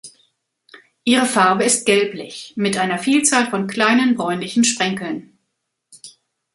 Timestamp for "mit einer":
2.55-2.97